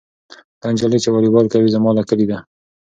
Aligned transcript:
دا 0.61 0.67
نجلۍ 0.73 0.99
چې 1.03 1.09
والیبال 1.11 1.45
کوي 1.53 1.69
زما 1.75 1.89
له 1.97 2.03
کلي 2.09 2.25
ده. 2.31 2.37